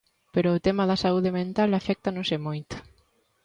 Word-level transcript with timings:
Pero 0.33 0.49
o 0.51 0.63
tema 0.65 0.83
da 0.89 1.01
saúde 1.03 1.31
mental 1.39 1.69
aféctanos 1.73 2.27
e 2.35 2.39
moito. 2.47 2.75